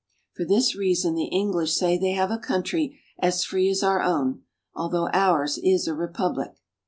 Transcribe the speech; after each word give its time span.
For 0.35 0.45
this 0.45 0.75
reason 0.75 1.13
the 1.13 1.25
English 1.25 1.75
say 1.75 1.95
they 1.95 2.13
have 2.13 2.31
a 2.31 2.39
country 2.39 2.99
as 3.19 3.43
free 3.45 3.69
as 3.69 3.83
our 3.83 4.01
own, 4.01 4.41
although 4.73 5.09
ours 5.09 5.59
is 5.61 5.87
a 5.87 5.93
republic. 5.93 6.55